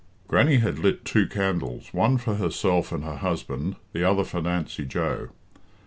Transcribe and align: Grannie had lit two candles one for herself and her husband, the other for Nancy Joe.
Grannie 0.27 0.57
had 0.57 0.79
lit 0.79 1.05
two 1.05 1.27
candles 1.27 1.93
one 1.93 2.17
for 2.17 2.37
herself 2.37 2.91
and 2.91 3.03
her 3.03 3.17
husband, 3.17 3.75
the 3.93 4.03
other 4.03 4.23
for 4.23 4.41
Nancy 4.41 4.83
Joe. 4.83 5.29